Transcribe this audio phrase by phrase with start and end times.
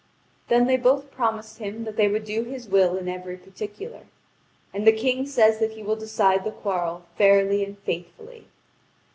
[0.47, 4.07] Then they both promised him that they would do his will in every particular.
[4.73, 8.47] And the King says that he will decide the quarrel fairly and faithfully.